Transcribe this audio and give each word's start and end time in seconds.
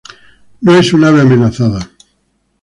No 0.61 0.77
es 0.79 0.93
un 0.93 1.03
ave 1.03 1.21
amenazada. 1.21 1.91